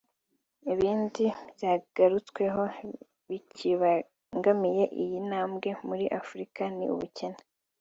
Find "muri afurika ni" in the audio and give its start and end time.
5.87-6.85